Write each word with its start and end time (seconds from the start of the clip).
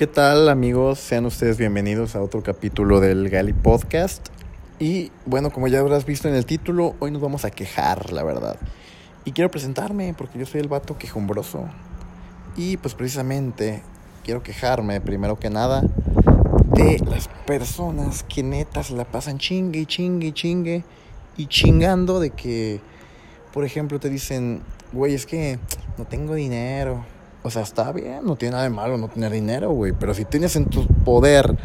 ¿Qué 0.00 0.06
tal 0.06 0.48
amigos? 0.48 0.98
Sean 0.98 1.26
ustedes 1.26 1.58
bienvenidos 1.58 2.16
a 2.16 2.22
otro 2.22 2.42
capítulo 2.42 3.00
del 3.00 3.28
Gali 3.28 3.52
Podcast. 3.52 4.28
Y 4.78 5.12
bueno, 5.26 5.50
como 5.50 5.68
ya 5.68 5.80
habrás 5.80 6.06
visto 6.06 6.26
en 6.26 6.34
el 6.34 6.46
título, 6.46 6.94
hoy 7.00 7.10
nos 7.10 7.20
vamos 7.20 7.44
a 7.44 7.50
quejar, 7.50 8.10
la 8.10 8.22
verdad. 8.22 8.56
Y 9.26 9.32
quiero 9.32 9.50
presentarme 9.50 10.14
porque 10.16 10.38
yo 10.38 10.46
soy 10.46 10.62
el 10.62 10.68
vato 10.68 10.96
quejumbroso. 10.96 11.68
Y 12.56 12.78
pues 12.78 12.94
precisamente 12.94 13.82
quiero 14.24 14.42
quejarme 14.42 15.02
primero 15.02 15.38
que 15.38 15.50
nada 15.50 15.82
de 15.82 16.98
las 17.00 17.28
personas 17.46 18.22
que 18.22 18.42
neta 18.42 18.82
se 18.82 18.96
la 18.96 19.04
pasan 19.04 19.36
chingue 19.36 19.80
y 19.80 19.84
chingue 19.84 20.28
y 20.28 20.32
chingue 20.32 20.84
y 21.36 21.46
chingando 21.46 22.20
de 22.20 22.30
que, 22.30 22.80
por 23.52 23.66
ejemplo, 23.66 24.00
te 24.00 24.08
dicen, 24.08 24.62
güey, 24.94 25.12
es 25.12 25.26
que 25.26 25.58
no 25.98 26.06
tengo 26.06 26.36
dinero 26.36 27.04
o 27.42 27.50
sea, 27.50 27.62
está 27.62 27.92
bien, 27.92 28.20
no 28.24 28.36
tiene 28.36 28.52
nada 28.52 28.64
de 28.64 28.70
malo 28.70 28.98
no 28.98 29.08
tener 29.08 29.32
dinero, 29.32 29.70
güey. 29.70 29.92
Pero 29.92 30.14
si 30.14 30.24
tienes 30.24 30.56
en 30.56 30.66
tu 30.66 30.86
poder 30.86 31.56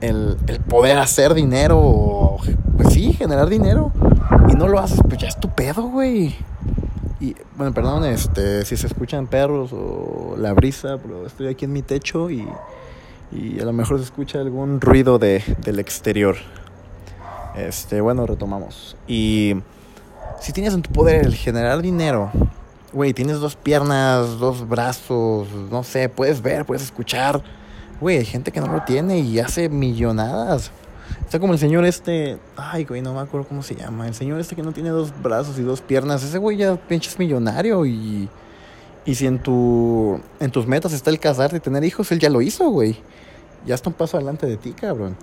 el, 0.00 0.36
poder 0.68 0.98
hacer 0.98 1.34
dinero, 1.34 2.36
pues 2.76 2.92
sí, 2.92 3.12
generar 3.12 3.48
dinero, 3.48 3.92
y 4.48 4.54
no 4.54 4.68
lo 4.68 4.78
haces, 4.78 5.00
pues 5.08 5.18
ya 5.20 5.28
es 5.28 5.38
tu 5.38 5.48
pedo, 5.48 5.84
güey. 5.84 6.34
Y 7.20 7.34
bueno, 7.56 7.72
perdón, 7.72 8.04
este, 8.04 8.64
si 8.66 8.76
se 8.76 8.86
escuchan 8.86 9.26
perros 9.26 9.72
o 9.72 10.34
la 10.38 10.52
brisa, 10.52 10.98
pero 10.98 11.26
estoy 11.26 11.48
aquí 11.48 11.64
en 11.64 11.72
mi 11.72 11.80
techo 11.80 12.30
y, 12.30 12.46
y 13.32 13.58
a 13.58 13.64
lo 13.64 13.72
mejor 13.72 13.98
se 13.98 14.04
escucha 14.04 14.40
algún 14.40 14.80
ruido 14.80 15.18
de, 15.18 15.42
del 15.64 15.78
exterior. 15.78 16.36
Este, 17.56 18.02
bueno, 18.02 18.26
retomamos. 18.26 18.98
Y 19.08 19.54
si 20.40 20.52
tienes 20.52 20.74
en 20.74 20.82
tu 20.82 20.92
poder 20.92 21.24
el 21.24 21.34
generar 21.34 21.80
dinero, 21.80 22.30
güey, 22.92 23.12
tienes 23.12 23.38
dos 23.40 23.56
piernas, 23.56 24.38
dos 24.38 24.68
brazos, 24.68 25.48
no 25.70 25.82
sé, 25.82 26.08
puedes 26.08 26.42
ver, 26.42 26.64
puedes 26.64 26.82
escuchar. 26.82 27.42
Güey, 28.00 28.18
hay 28.18 28.24
gente 28.24 28.52
que 28.52 28.60
no 28.60 28.66
lo 28.66 28.82
tiene 28.82 29.18
y 29.20 29.38
hace 29.38 29.68
millonadas. 29.68 30.70
Está 31.24 31.40
como 31.40 31.54
el 31.54 31.58
señor 31.58 31.84
este, 31.84 32.38
ay, 32.56 32.84
güey, 32.84 33.02
no 33.02 33.14
me 33.14 33.20
acuerdo 33.20 33.48
cómo 33.48 33.62
se 33.62 33.74
llama. 33.74 34.06
El 34.06 34.14
señor 34.14 34.40
este 34.40 34.54
que 34.54 34.62
no 34.62 34.72
tiene 34.72 34.90
dos 34.90 35.12
brazos 35.22 35.58
y 35.58 35.62
dos 35.62 35.80
piernas, 35.80 36.22
ese 36.22 36.38
güey 36.38 36.56
ya 36.56 36.76
pinches 36.76 37.18
millonario 37.18 37.84
y... 37.86 38.28
Y 39.04 39.14
si 39.14 39.24
en, 39.24 39.38
tu, 39.38 40.20
en 40.40 40.50
tus 40.50 40.66
metas 40.66 40.92
está 40.92 41.10
el 41.10 41.20
casarte 41.20 41.58
y 41.58 41.60
tener 41.60 41.84
hijos, 41.84 42.10
él 42.10 42.18
ya 42.18 42.28
lo 42.28 42.42
hizo, 42.42 42.68
güey. 42.70 42.96
Ya 43.64 43.76
está 43.76 43.88
un 43.88 43.94
paso 43.94 44.16
adelante 44.16 44.46
de 44.46 44.56
ti, 44.56 44.72
cabrón. 44.72 45.16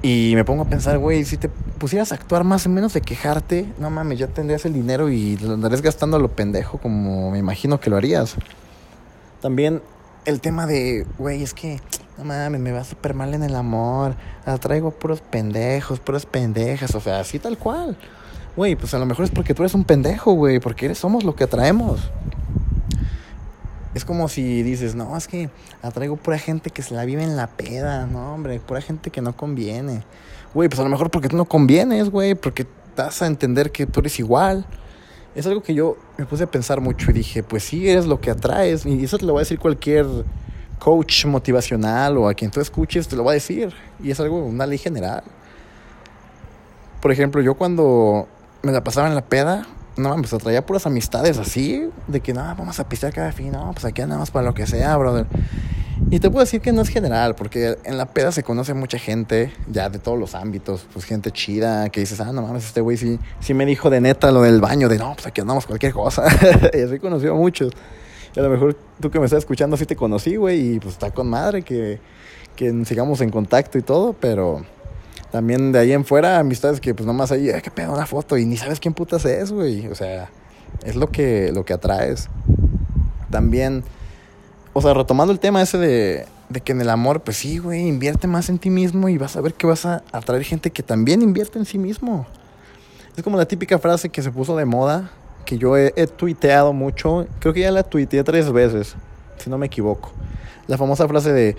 Y 0.00 0.32
me 0.34 0.44
pongo 0.44 0.62
a 0.62 0.64
pensar, 0.64 0.96
güey, 0.96 1.24
si 1.26 1.36
te 1.36 1.50
pusieras 1.82 2.12
actuar 2.12 2.44
más 2.44 2.64
o 2.66 2.68
menos 2.68 2.92
de 2.92 3.00
quejarte, 3.00 3.66
no 3.80 3.90
mames, 3.90 4.16
ya 4.16 4.28
tendrías 4.28 4.64
el 4.64 4.72
dinero 4.72 5.10
y 5.10 5.36
lo 5.38 5.54
andarías 5.54 5.82
gastando 5.82 6.16
a 6.16 6.20
lo 6.20 6.28
pendejo 6.28 6.78
como 6.78 7.32
me 7.32 7.40
imagino 7.40 7.80
que 7.80 7.90
lo 7.90 7.96
harías. 7.96 8.36
También 9.40 9.82
el 10.24 10.40
tema 10.40 10.68
de, 10.68 11.04
güey, 11.18 11.42
es 11.42 11.54
que, 11.54 11.80
no 12.18 12.22
mames, 12.22 12.60
me 12.60 12.70
va 12.70 12.84
súper 12.84 13.14
mal 13.14 13.34
en 13.34 13.42
el 13.42 13.56
amor, 13.56 14.14
atraigo 14.46 14.92
puros 14.92 15.22
pendejos, 15.22 15.98
puras 15.98 16.24
pendejas, 16.24 16.94
o 16.94 17.00
sea, 17.00 17.18
así 17.18 17.40
tal 17.40 17.58
cual. 17.58 17.96
Güey, 18.54 18.76
pues 18.76 18.94
a 18.94 19.00
lo 19.00 19.06
mejor 19.06 19.24
es 19.24 19.32
porque 19.32 19.52
tú 19.52 19.62
eres 19.62 19.74
un 19.74 19.82
pendejo, 19.82 20.34
güey, 20.34 20.60
porque 20.60 20.94
somos 20.94 21.24
lo 21.24 21.34
que 21.34 21.42
atraemos. 21.42 21.98
Es 23.94 24.04
como 24.04 24.28
si 24.28 24.62
dices, 24.62 24.94
no, 24.94 25.16
es 25.16 25.28
que 25.28 25.50
atraigo 25.82 26.16
pura 26.16 26.38
gente 26.38 26.70
que 26.70 26.82
se 26.82 26.94
la 26.94 27.04
vive 27.04 27.22
en 27.22 27.36
la 27.36 27.46
peda, 27.46 28.06
no, 28.06 28.34
hombre, 28.34 28.58
pura 28.58 28.80
gente 28.80 29.10
que 29.10 29.20
no 29.20 29.36
conviene. 29.36 30.02
Güey, 30.54 30.68
pues 30.68 30.80
a 30.80 30.82
lo 30.82 30.88
mejor 30.88 31.10
porque 31.10 31.28
tú 31.28 31.36
no 31.36 31.44
convienes, 31.44 32.08
güey, 32.08 32.34
porque 32.34 32.66
vas 32.96 33.20
a 33.20 33.26
entender 33.26 33.70
que 33.70 33.86
tú 33.86 34.00
eres 34.00 34.18
igual. 34.18 34.66
Es 35.34 35.46
algo 35.46 35.62
que 35.62 35.74
yo 35.74 35.96
me 36.18 36.26
puse 36.26 36.44
a 36.44 36.46
pensar 36.46 36.80
mucho 36.80 37.10
y 37.10 37.14
dije, 37.14 37.42
pues 37.42 37.64
sí, 37.64 37.88
eres 37.88 38.06
lo 38.06 38.20
que 38.20 38.30
atraes. 38.30 38.84
Y 38.86 39.04
eso 39.04 39.18
te 39.18 39.26
lo 39.26 39.34
va 39.34 39.40
a 39.40 39.42
decir 39.42 39.58
cualquier 39.58 40.06
coach 40.78 41.26
motivacional 41.26 42.18
o 42.18 42.28
a 42.28 42.34
quien 42.34 42.50
tú 42.50 42.60
escuches, 42.60 43.08
te 43.08 43.16
lo 43.16 43.24
va 43.24 43.32
a 43.32 43.34
decir. 43.34 43.72
Y 44.02 44.10
es 44.10 44.20
algo, 44.20 44.44
una 44.44 44.66
ley 44.66 44.78
general. 44.78 45.22
Por 47.00 47.12
ejemplo, 47.12 47.40
yo 47.40 47.54
cuando 47.54 48.28
me 48.62 48.72
la 48.72 48.84
pasaba 48.84 49.08
en 49.08 49.14
la 49.14 49.24
peda, 49.24 49.66
no, 49.96 50.14
pues 50.16 50.30
traía 50.42 50.64
puras 50.64 50.86
amistades 50.86 51.38
así, 51.38 51.88
de 52.06 52.20
que 52.20 52.32
no, 52.32 52.40
vamos 52.40 52.78
a 52.80 52.88
pistear 52.88 53.12
cada 53.12 53.32
fin, 53.32 53.52
no, 53.52 53.72
pues 53.72 53.84
aquí 53.84 54.02
andamos 54.02 54.30
para 54.30 54.46
lo 54.46 54.54
que 54.54 54.66
sea, 54.66 54.96
brother. 54.96 55.26
Y 56.10 56.20
te 56.20 56.28
puedo 56.30 56.44
decir 56.44 56.60
que 56.60 56.72
no 56.72 56.82
es 56.82 56.88
general, 56.88 57.34
porque 57.34 57.78
en 57.84 57.96
la 57.96 58.06
peda 58.06 58.32
se 58.32 58.42
conoce 58.42 58.74
mucha 58.74 58.98
gente, 58.98 59.52
ya 59.70 59.88
de 59.88 59.98
todos 59.98 60.18
los 60.18 60.34
ámbitos, 60.34 60.86
pues 60.92 61.04
gente 61.04 61.30
chida, 61.30 61.88
que 61.88 62.00
dices, 62.00 62.20
ah, 62.20 62.32
no 62.32 62.42
mames, 62.42 62.66
este 62.66 62.80
güey 62.80 62.96
sí, 62.96 63.18
me 63.54 63.64
dijo 63.64 63.88
de 63.88 64.00
neta 64.00 64.30
lo 64.30 64.42
del 64.42 64.60
baño, 64.60 64.88
de 64.88 64.98
no, 64.98 65.14
pues 65.14 65.26
aquí 65.26 65.40
andamos 65.40 65.66
cualquier 65.66 65.92
cosa. 65.92 66.24
y 66.74 66.80
así 66.80 66.98
conoció 66.98 67.32
a 67.32 67.36
muchos. 67.36 67.72
Y 68.34 68.40
a 68.40 68.42
lo 68.42 68.50
mejor 68.50 68.76
tú 69.00 69.10
que 69.10 69.18
me 69.18 69.26
estás 69.26 69.38
escuchando 69.38 69.76
sí 69.76 69.86
te 69.86 69.96
conocí, 69.96 70.36
güey, 70.36 70.74
y 70.74 70.80
pues 70.80 70.94
está 70.94 71.10
con 71.10 71.28
madre 71.28 71.62
que, 71.62 72.00
que 72.56 72.84
sigamos 72.84 73.20
en 73.20 73.30
contacto 73.30 73.78
y 73.78 73.82
todo, 73.82 74.14
pero 74.18 74.64
también 75.32 75.72
de 75.72 75.78
ahí 75.78 75.92
en 75.92 76.04
fuera, 76.04 76.38
amistades 76.38 76.78
que 76.78 76.94
pues 76.94 77.06
nomás 77.06 77.32
ahí, 77.32 77.50
qué 77.62 77.70
pedo, 77.70 77.94
una 77.94 78.04
foto 78.04 78.36
y 78.36 78.44
ni 78.44 78.58
sabes 78.58 78.78
quién 78.78 78.92
putas 78.92 79.24
es, 79.24 79.50
güey. 79.50 79.88
O 79.88 79.94
sea, 79.94 80.28
es 80.84 80.94
lo 80.94 81.10
que, 81.10 81.50
lo 81.52 81.64
que 81.64 81.72
atraes. 81.72 82.28
También, 83.30 83.82
o 84.74 84.82
sea, 84.82 84.92
retomando 84.92 85.32
el 85.32 85.40
tema 85.40 85.62
ese 85.62 85.78
de, 85.78 86.26
de 86.50 86.60
que 86.60 86.72
en 86.72 86.82
el 86.82 86.90
amor, 86.90 87.22
pues 87.22 87.38
sí, 87.38 87.56
güey, 87.56 87.88
invierte 87.88 88.26
más 88.26 88.50
en 88.50 88.58
ti 88.58 88.68
mismo 88.68 89.08
y 89.08 89.16
vas 89.16 89.34
a 89.36 89.40
ver 89.40 89.54
que 89.54 89.66
vas 89.66 89.86
a 89.86 90.04
atraer 90.12 90.44
gente 90.44 90.70
que 90.70 90.82
también 90.82 91.22
invierte 91.22 91.58
en 91.58 91.64
sí 91.64 91.78
mismo. 91.78 92.26
Es 93.16 93.22
como 93.24 93.38
la 93.38 93.46
típica 93.46 93.78
frase 93.78 94.10
que 94.10 94.20
se 94.20 94.30
puso 94.30 94.54
de 94.54 94.66
moda, 94.66 95.12
que 95.46 95.56
yo 95.56 95.78
he, 95.78 95.94
he 95.96 96.06
tuiteado 96.06 96.74
mucho, 96.74 97.26
creo 97.38 97.54
que 97.54 97.60
ya 97.60 97.70
la 97.70 97.84
tuiteé 97.84 98.22
tres 98.22 98.52
veces, 98.52 98.96
si 99.38 99.48
no 99.48 99.56
me 99.56 99.64
equivoco. 99.64 100.12
La 100.66 100.76
famosa 100.76 101.08
frase 101.08 101.32
de, 101.32 101.56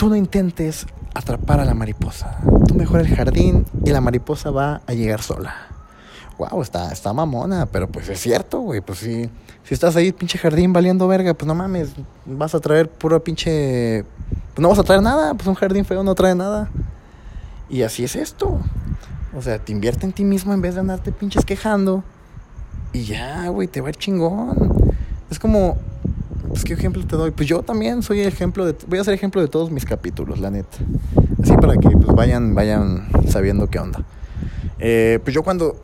tú 0.00 0.08
no 0.08 0.16
intentes 0.16 0.86
atrapar 1.12 1.60
a 1.60 1.66
la 1.66 1.74
mariposa. 1.74 2.38
Tú 2.66 2.74
mejor 2.74 3.00
el 3.00 3.14
jardín 3.14 3.66
y 3.84 3.90
la 3.90 4.00
mariposa 4.00 4.50
va 4.50 4.80
a 4.86 4.94
llegar 4.94 5.20
sola. 5.20 5.54
Wow, 6.38 6.62
está, 6.62 6.90
está 6.90 7.12
mamona, 7.12 7.66
pero 7.66 7.86
pues 7.86 8.08
es 8.08 8.18
cierto, 8.18 8.60
güey. 8.60 8.80
Pues 8.80 9.00
si, 9.00 9.28
si 9.62 9.74
estás 9.74 9.96
ahí, 9.96 10.10
pinche 10.12 10.38
jardín 10.38 10.72
valiendo 10.72 11.06
verga, 11.06 11.34
pues 11.34 11.46
no 11.46 11.54
mames, 11.54 11.90
vas 12.24 12.54
a 12.54 12.60
traer 12.60 12.88
puro 12.88 13.22
pinche. 13.22 14.06
Pues 14.54 14.62
no 14.62 14.70
vas 14.70 14.78
a 14.78 14.84
traer 14.84 15.02
nada, 15.02 15.34
pues 15.34 15.46
un 15.46 15.54
jardín 15.54 15.84
feo 15.84 16.02
no 16.02 16.14
trae 16.14 16.34
nada. 16.34 16.70
Y 17.68 17.82
así 17.82 18.02
es 18.02 18.16
esto. 18.16 18.58
O 19.36 19.42
sea, 19.42 19.58
te 19.58 19.70
invierte 19.70 20.06
en 20.06 20.14
ti 20.14 20.24
mismo 20.24 20.54
en 20.54 20.62
vez 20.62 20.76
de 20.76 20.80
andarte 20.80 21.12
pinches 21.12 21.44
quejando. 21.44 22.04
Y 22.94 23.04
ya, 23.04 23.48
güey, 23.48 23.68
te 23.68 23.82
va 23.82 23.88
a 23.88 23.90
ir 23.90 23.96
chingón. 23.96 24.94
Es 25.30 25.38
como, 25.38 25.76
pues 26.50 26.64
qué 26.64 26.74
ejemplo 26.74 27.04
te 27.06 27.16
doy. 27.16 27.30
Pues 27.30 27.48
yo 27.48 27.62
también 27.62 28.02
soy 28.02 28.20
ejemplo 28.20 28.66
de, 28.66 28.76
voy 28.86 28.98
a 28.98 29.04
ser 29.04 29.14
ejemplo 29.14 29.40
de 29.40 29.48
todos 29.48 29.70
mis 29.70 29.84
capítulos, 29.84 30.38
la 30.40 30.50
neta. 30.50 30.76
Así 31.42 31.56
para 31.56 31.76
que 31.76 31.88
pues 31.88 32.14
vayan, 32.14 32.54
vayan 32.54 33.08
sabiendo 33.28 33.68
qué 33.68 33.78
onda. 33.78 34.02
Eh, 34.78 35.20
pues 35.22 35.34
yo 35.34 35.42
cuando, 35.42 35.76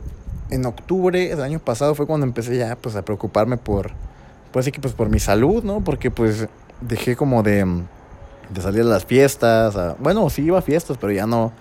en 0.50 0.66
octubre 0.66 1.28
del 1.28 1.42
año 1.42 1.58
pasado 1.60 1.94
fue 1.94 2.06
cuando 2.06 2.26
empecé 2.26 2.56
ya 2.56 2.76
pues 2.76 2.96
a 2.96 3.02
preocuparme 3.02 3.56
por, 3.56 3.92
pues 4.52 4.64
sí 4.64 4.72
que 4.72 4.80
pues 4.80 4.92
por 4.92 5.08
mi 5.08 5.20
salud, 5.20 5.62
¿no? 5.62 5.82
Porque 5.82 6.10
pues 6.10 6.48
dejé 6.80 7.16
como 7.16 7.42
de, 7.42 7.64
de 8.50 8.60
salir 8.60 8.82
a 8.82 8.84
las 8.84 9.04
fiestas. 9.04 9.96
bueno, 9.98 10.28
sí 10.30 10.42
iba 10.42 10.58
a 10.58 10.62
fiestas, 10.62 10.98
pero 11.00 11.12
ya 11.12 11.26
no 11.26 11.52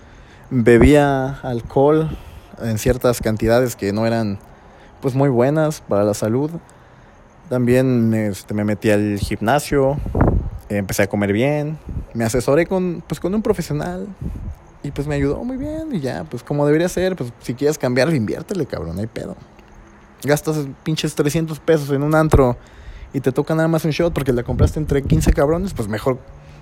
bebía 0.49 1.39
alcohol 1.41 2.09
en 2.61 2.77
ciertas 2.77 3.21
cantidades 3.21 3.75
que 3.75 3.93
no 3.93 4.05
eran 4.05 4.39
pues 5.01 5.13
muy 5.15 5.29
buenas 5.29 5.81
para 5.81 6.03
la 6.03 6.13
salud. 6.13 6.51
También 7.49 8.13
este, 8.13 8.53
me 8.53 8.63
metí 8.63 8.89
al 8.89 9.19
gimnasio, 9.19 9.97
empecé 10.69 11.03
a 11.03 11.07
comer 11.07 11.31
bien, 11.31 11.77
me 12.13 12.23
asesoré 12.23 12.65
con, 12.65 13.03
pues, 13.07 13.19
con 13.19 13.35
un 13.35 13.41
profesional 13.41 14.07
y 14.83 14.91
pues 14.91 15.07
me 15.07 15.15
ayudó 15.15 15.43
muy 15.43 15.57
bien 15.57 15.93
y 15.93 15.99
ya, 15.99 16.23
pues 16.25 16.43
como 16.43 16.65
debería 16.65 16.87
ser, 16.89 17.15
pues 17.15 17.33
si 17.41 17.53
quieres 17.53 17.77
cambiar, 17.77 18.13
inviértele, 18.13 18.65
cabrón, 18.65 18.99
hay 18.99 19.07
pedo. 19.07 19.35
Gastas 20.23 20.67
pinches 20.83 21.13
300 21.15 21.59
pesos 21.59 21.89
en 21.91 22.03
un 22.03 22.15
antro 22.15 22.57
y 23.13 23.19
te 23.19 23.31
toca 23.31 23.55
nada 23.55 23.67
más 23.67 23.85
un 23.85 23.91
shot 23.91 24.13
porque 24.13 24.33
la 24.33 24.43
compraste 24.43 24.79
entre 24.79 25.01
15 25.01 25.33
cabrones, 25.33 25.73
pues 25.73 25.87
mejor 25.87 26.19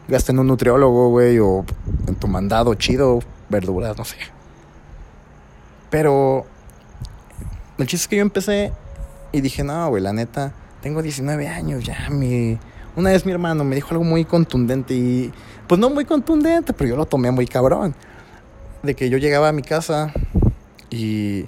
gasta 0.08 0.32
en 0.32 0.40
un 0.40 0.48
nutriólogo, 0.48 1.10
güey, 1.10 1.40
o 1.40 1.66
en 2.08 2.16
tu 2.16 2.28
mandado 2.28 2.74
chido, 2.76 3.20
verduras, 3.50 3.98
no 3.98 4.06
sé. 4.06 4.18
Pero 5.90 6.46
el 7.78 7.88
chiste 7.88 8.04
es 8.04 8.08
que 8.08 8.16
yo 8.18 8.22
empecé 8.22 8.72
y 9.32 9.42
dije, 9.42 9.64
no, 9.64 9.90
güey, 9.90 10.02
la 10.02 10.14
neta, 10.14 10.54
tengo 10.84 11.02
19 11.02 11.48
años 11.48 11.84
ya, 11.84 12.10
mi... 12.12 12.60
Una 12.96 13.10
vez 13.10 13.26
mi 13.26 13.32
hermano 13.32 13.64
me 13.64 13.74
dijo 13.74 13.88
algo 13.92 14.04
muy 14.04 14.26
contundente 14.26 14.94
y... 14.94 15.32
Pues 15.68 15.80
no 15.80 15.90
muy 15.90 16.04
contundente, 16.04 16.74
pero 16.74 16.90
yo 16.90 16.96
lo 16.98 17.06
tomé 17.06 17.32
muy 17.32 17.48
cabrón. 17.48 17.96
De 18.84 18.94
que 18.94 19.10
yo 19.10 19.18
llegaba 19.18 19.48
a 19.48 19.52
mi 19.54 19.62
casa 19.64 20.14
y 20.92 21.46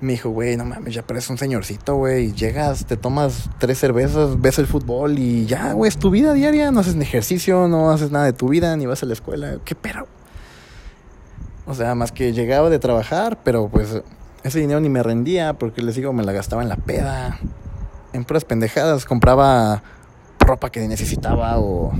me 0.00 0.12
dijo, 0.12 0.30
güey, 0.30 0.56
no 0.56 0.64
mames, 0.64 0.94
ya 0.94 1.06
pareces 1.06 1.28
un 1.28 1.36
señorcito, 1.36 1.96
güey. 1.96 2.32
Llegas, 2.32 2.86
te 2.86 2.96
tomas 2.96 3.50
tres 3.58 3.78
cervezas, 3.78 4.40
ves 4.40 4.58
el 4.58 4.66
fútbol 4.66 5.18
y 5.18 5.44
ya, 5.44 5.74
güey, 5.74 5.90
es 5.90 5.98
tu 5.98 6.08
vida 6.10 6.32
diaria. 6.32 6.70
No 6.70 6.80
haces 6.80 6.96
ni 6.96 7.02
ejercicio, 7.02 7.68
no 7.68 7.90
haces 7.90 8.10
nada 8.10 8.24
de 8.24 8.32
tu 8.32 8.48
vida, 8.48 8.74
ni 8.76 8.86
vas 8.86 9.02
a 9.02 9.06
la 9.06 9.12
escuela. 9.12 9.58
¿Qué 9.66 9.74
pero? 9.74 10.08
O 11.66 11.74
sea, 11.74 11.94
más 11.94 12.10
que 12.10 12.32
llegaba 12.32 12.70
de 12.70 12.78
trabajar, 12.78 13.38
pero 13.44 13.68
pues 13.68 14.02
ese 14.42 14.58
dinero 14.58 14.80
ni 14.80 14.88
me 14.88 15.02
rendía 15.02 15.52
porque 15.52 15.82
les 15.82 15.94
digo, 15.94 16.14
me 16.14 16.24
la 16.24 16.32
gastaba 16.32 16.62
en 16.62 16.70
la 16.70 16.76
peda 16.76 17.38
en 18.12 18.24
puras 18.24 18.44
pendejadas. 18.44 19.04
Compraba 19.04 19.82
ropa 20.38 20.70
que 20.70 20.86
necesitaba 20.88 21.58
o 21.58 21.92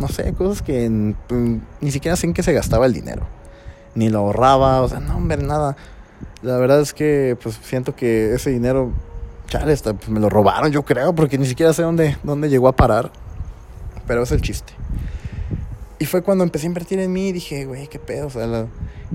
no 0.00 0.08
sé, 0.08 0.32
cosas 0.32 0.62
que 0.62 0.88
ni 0.88 1.90
siquiera 1.90 2.16
sé 2.16 2.26
en 2.26 2.34
qué 2.34 2.42
se 2.42 2.52
gastaba 2.52 2.86
el 2.86 2.92
dinero. 2.92 3.22
Ni 3.94 4.08
lo 4.08 4.20
ahorraba, 4.20 4.80
o 4.80 4.88
sea, 4.88 5.00
no, 5.00 5.16
hombre, 5.16 5.36
nada. 5.36 5.76
La 6.42 6.56
verdad 6.56 6.80
es 6.80 6.92
que 6.92 7.36
pues 7.42 7.58
siento 7.62 7.94
que 7.94 8.34
ese 8.34 8.50
dinero, 8.50 8.90
chale, 9.46 9.76
pues, 9.76 10.08
me 10.08 10.18
lo 10.18 10.28
robaron, 10.28 10.72
yo 10.72 10.82
creo, 10.82 11.14
porque 11.14 11.38
ni 11.38 11.46
siquiera 11.46 11.72
sé 11.72 11.82
dónde, 11.82 12.16
dónde 12.22 12.48
llegó 12.48 12.68
a 12.68 12.72
parar. 12.72 13.12
Pero 14.06 14.22
es 14.22 14.32
el 14.32 14.42
chiste. 14.42 14.72
Y 16.02 16.04
fue 16.04 16.20
cuando 16.20 16.42
empecé 16.42 16.66
a 16.66 16.70
invertir 16.70 16.98
en 16.98 17.12
mí 17.12 17.28
y 17.28 17.32
dije, 17.32 17.64
güey, 17.64 17.86
qué 17.86 18.00
pedo. 18.00 18.26
O 18.26 18.30
sea, 18.30 18.66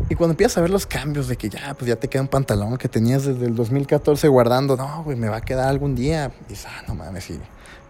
Y 0.10 0.16
cuando 0.16 0.32
empiezas 0.32 0.58
a 0.58 0.62
ver 0.62 0.70
los 0.70 0.86
cambios 0.86 1.28
de 1.28 1.36
que 1.36 1.50
ya, 1.50 1.74
pues 1.74 1.90
ya 1.90 1.98
te 1.98 2.08
queda 2.08 2.22
un 2.22 2.30
pantalón 2.30 2.78
que 2.78 2.88
tenías 2.88 3.26
desde 3.26 3.46
el 3.46 3.56
2014 3.56 4.26
guardando, 4.30 4.78
no, 4.78 5.04
güey, 5.04 5.18
me 5.18 5.28
va 5.28 5.36
a 5.36 5.42
quedar 5.42 5.68
algún 5.68 5.96
día. 5.96 6.32
Y 6.46 6.52
dices, 6.52 6.66
ah, 6.70 6.84
no 6.88 6.96
mames, 6.96 7.26
sí, 7.26 7.42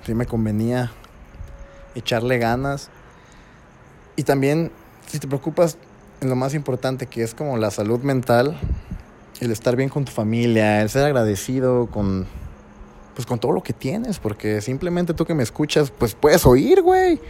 sí 0.04 0.16
me 0.16 0.26
convenía 0.26 0.92
echarle 1.94 2.40
ganas. 2.40 2.90
Y 4.16 4.24
también, 4.24 4.72
si 5.06 5.20
te 5.20 5.28
preocupas 5.28 5.78
en 6.20 6.30
lo 6.30 6.36
más 6.36 6.56
importante, 6.56 7.06
que 7.06 7.22
es 7.22 7.36
como 7.36 7.56
la 7.58 7.70
salud 7.70 8.00
mental, 8.00 8.60
el 9.42 9.52
estar 9.52 9.76
bien 9.76 9.90
con 9.90 10.06
tu 10.06 10.12
familia, 10.12 10.82
el 10.82 10.90
ser 10.90 11.06
agradecido 11.06 11.86
con, 11.86 12.26
pues 13.14 13.28
con 13.28 13.38
todo 13.38 13.52
lo 13.52 13.62
que 13.62 13.74
tienes, 13.74 14.18
porque 14.18 14.60
simplemente 14.62 15.14
tú 15.14 15.24
que 15.24 15.36
me 15.36 15.44
escuchas, 15.44 15.92
pues 15.92 16.16
puedes 16.16 16.48
oír, 16.48 16.82
güey 16.82 17.22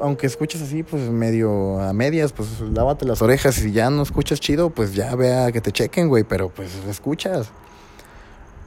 aunque 0.00 0.26
escuches 0.26 0.62
así, 0.62 0.82
pues 0.82 1.08
medio 1.10 1.80
a 1.80 1.92
medias, 1.92 2.32
pues 2.32 2.60
lávate 2.60 3.04
las 3.04 3.22
orejas 3.22 3.58
y 3.58 3.62
si 3.62 3.72
ya 3.72 3.90
no 3.90 4.02
escuchas 4.02 4.40
chido, 4.40 4.70
pues 4.70 4.94
ya 4.94 5.14
vea 5.14 5.52
que 5.52 5.60
te 5.60 5.72
chequen, 5.72 6.08
güey, 6.08 6.24
pero 6.24 6.48
pues 6.48 6.70
escuchas. 6.88 7.48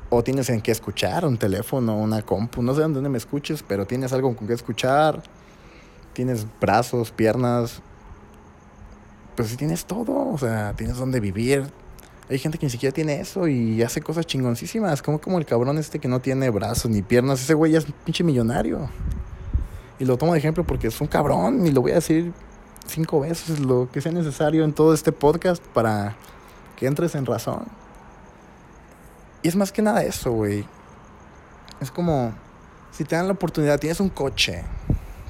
O 0.10 0.24
tienes 0.24 0.50
en 0.50 0.62
qué 0.62 0.72
escuchar, 0.72 1.26
un 1.26 1.38
teléfono, 1.38 1.96
una 1.96 2.22
compu, 2.24 2.62
no 2.62 2.74
sé 2.74 2.82
dónde 2.82 3.10
me 3.10 3.18
escuches, 3.18 3.64
pero 3.64 3.86
tienes 3.86 4.12
algo 4.12 4.36
con 4.36 4.48
qué 4.48 4.54
escuchar, 4.54 5.22
tienes 6.14 6.46
brazos, 6.60 7.12
piernas, 7.12 7.82
pues 9.36 9.56
tienes 9.56 9.86
todo, 9.86 10.32
o 10.32 10.38
sea, 10.38 10.74
tienes 10.76 10.98
dónde 10.98 11.20
vivir. 11.20 11.66
Hay 12.30 12.40
gente 12.40 12.58
que 12.58 12.66
ni 12.66 12.70
siquiera 12.70 12.94
tiene 12.94 13.20
eso 13.20 13.48
y 13.48 13.82
hace 13.84 14.02
cosas 14.02 14.26
chingoncísimas, 14.26 15.02
como 15.02 15.20
como 15.20 15.38
el 15.38 15.46
cabrón 15.46 15.78
este 15.78 16.00
que 16.00 16.08
no 16.08 16.20
tiene 16.20 16.50
brazos 16.50 16.92
ni 16.92 17.02
piernas, 17.02 17.42
ese 17.42 17.54
güey 17.54 17.72
ya 17.72 17.80
es 17.80 17.86
pinche 18.04 18.24
millonario. 18.24 18.90
Y 20.00 20.06
lo 20.06 20.18
tomo 20.18 20.34
de 20.34 20.40
ejemplo 20.40 20.64
porque 20.64 20.88
es 20.88 21.02
un 21.02 21.08
cabrón 21.08 21.68
y 21.68 21.72
lo 21.72 21.82
voy 21.82 21.92
a 21.92 21.96
decir 21.96 22.32
cinco 22.88 23.20
veces 23.20 23.60
lo 23.60 23.90
que 23.92 24.02
sea 24.02 24.12
necesario 24.12 24.64
en 24.64 24.74
todo 24.74 24.94
este 24.94 25.12
podcast 25.12 25.64
para 25.68 26.16
que 26.78 26.88
entres 26.88 27.16
en 27.16 27.26
razón. 27.26 27.66
Y 29.44 29.50
es 29.50 29.56
más 29.56 29.72
que 29.72 29.82
nada 29.82 30.04
eso, 30.04 30.32
güey. 30.32 30.66
Es 31.82 31.92
como, 31.92 32.34
si 32.92 33.04
te 33.04 33.16
dan 33.16 33.28
la 33.28 33.34
oportunidad, 33.34 33.80
tienes 33.80 34.00
un 34.00 34.10
coche, 34.10 34.64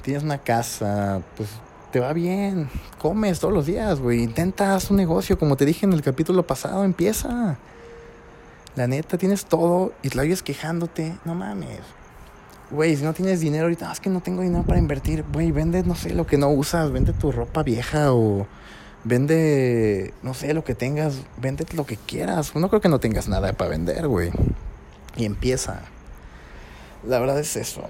tienes 0.02 0.22
una 0.22 0.38
casa, 0.38 1.20
pues 1.36 1.48
te 1.92 2.00
va 2.00 2.12
bien, 2.12 2.68
comes 2.98 3.40
todos 3.40 3.52
los 3.52 3.66
días, 3.66 4.00
güey. 4.00 4.22
Intentas 4.22 4.90
un 4.90 4.96
negocio, 4.96 5.38
como 5.38 5.56
te 5.56 5.64
dije 5.64 5.84
en 5.84 5.92
el 5.92 6.02
capítulo 6.02 6.46
pasado, 6.46 6.84
empieza. 6.84 7.58
La 8.76 8.86
neta, 8.86 9.18
tienes 9.18 9.46
todo 9.46 9.92
y 10.02 10.10
te 10.10 10.16
la 10.16 10.22
oyes 10.22 10.42
quejándote, 10.44 11.16
no 11.24 11.34
mames 11.34 11.99
güey, 12.70 12.96
si 12.96 13.04
no 13.04 13.12
tienes 13.12 13.40
dinero 13.40 13.64
ahorita, 13.64 13.90
ah, 13.90 13.92
es 13.92 14.00
que 14.00 14.10
no 14.10 14.20
tengo 14.20 14.42
dinero 14.42 14.64
para 14.64 14.78
invertir, 14.78 15.24
güey, 15.32 15.50
vende, 15.52 15.82
no 15.82 15.94
sé, 15.94 16.14
lo 16.14 16.26
que 16.26 16.38
no 16.38 16.48
usas, 16.50 16.90
vende 16.90 17.12
tu 17.12 17.32
ropa 17.32 17.62
vieja 17.62 18.12
o 18.12 18.46
vende, 19.04 20.12
no 20.22 20.34
sé, 20.34 20.54
lo 20.54 20.64
que 20.64 20.74
tengas, 20.74 21.22
vende 21.38 21.66
lo 21.74 21.84
que 21.84 21.96
quieras. 21.96 22.54
No 22.54 22.68
creo 22.68 22.80
que 22.80 22.88
no 22.88 23.00
tengas 23.00 23.28
nada 23.28 23.52
para 23.52 23.70
vender, 23.70 24.06
güey. 24.08 24.30
Y 25.16 25.24
empieza. 25.24 25.82
La 27.06 27.18
verdad 27.18 27.38
es 27.40 27.56
eso. 27.56 27.82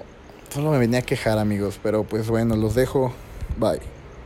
Solo 0.51 0.71
me 0.71 0.79
venía 0.79 1.01
a 1.01 1.03
quejar, 1.03 1.39
amigos, 1.39 1.79
pero 1.83 2.05
pues 2.05 2.29
bueno, 2.29 2.57
los 2.57 2.75
dejo. 2.75 3.13
Bye. 3.59 4.00